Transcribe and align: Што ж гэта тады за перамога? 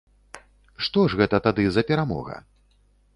Што 0.87 1.03
ж 1.13 1.19
гэта 1.19 1.39
тады 1.47 1.65
за 1.75 1.81
перамога? 1.91 2.39